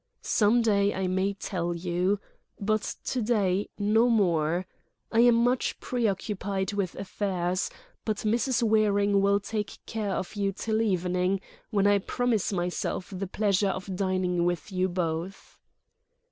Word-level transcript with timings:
"Some 0.23 0.63
day 0.63 0.95
I 0.95 1.05
may 1.05 1.35
tell 1.35 1.75
you. 1.75 2.19
But 2.59 2.95
to 3.03 3.21
day—no 3.21 4.09
more. 4.09 4.65
I 5.11 5.19
am 5.19 5.35
much 5.35 5.79
preoccupied 5.79 6.73
with 6.73 6.95
affairs; 6.95 7.69
but 8.03 8.17
Mrs. 8.17 8.63
Waring 8.63 9.21
will 9.21 9.39
take 9.39 9.77
care 9.85 10.09
of 10.15 10.33
you 10.35 10.53
till 10.53 10.81
evening, 10.81 11.39
when 11.69 11.85
I 11.85 11.99
promise 11.99 12.51
myself 12.51 13.13
the 13.15 13.27
pleasure 13.27 13.69
of 13.69 13.95
dining 13.95 14.43
with 14.43 14.71
you 14.71 14.89
both." 14.89 15.59